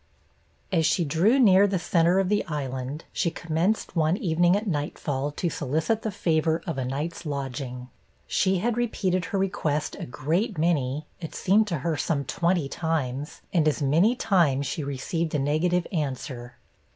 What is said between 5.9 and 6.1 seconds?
the